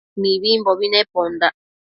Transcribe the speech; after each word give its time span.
Mibimbobi 0.19 0.85
nicpondac 0.89 1.55